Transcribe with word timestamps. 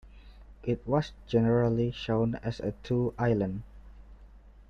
It 0.63 0.81
was 0.87 1.11
generally 1.27 1.91
shown 1.91 2.33
as 2.41 2.59
two 2.81 3.13
islands. 3.19 3.61